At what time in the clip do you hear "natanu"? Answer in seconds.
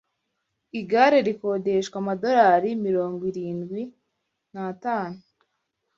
4.53-5.19